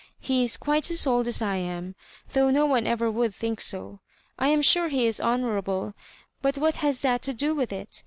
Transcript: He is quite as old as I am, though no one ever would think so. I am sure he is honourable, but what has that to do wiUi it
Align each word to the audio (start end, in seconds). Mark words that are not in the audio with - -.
He 0.19 0.41
is 0.43 0.57
quite 0.57 0.89
as 0.89 1.05
old 1.05 1.27
as 1.27 1.43
I 1.43 1.57
am, 1.57 1.93
though 2.33 2.49
no 2.49 2.65
one 2.65 2.87
ever 2.87 3.11
would 3.11 3.35
think 3.35 3.61
so. 3.61 3.99
I 4.39 4.47
am 4.47 4.63
sure 4.63 4.87
he 4.87 5.05
is 5.05 5.21
honourable, 5.21 5.93
but 6.41 6.57
what 6.57 6.77
has 6.77 7.01
that 7.01 7.21
to 7.21 7.35
do 7.35 7.53
wiUi 7.53 7.71
it 7.71 7.99